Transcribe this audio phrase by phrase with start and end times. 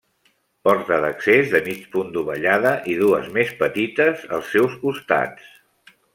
[0.67, 5.55] Porta d'accés de mig punt dovellada i dues més petites als seus costats.